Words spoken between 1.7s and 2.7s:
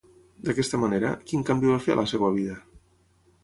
va fer a la seva vida?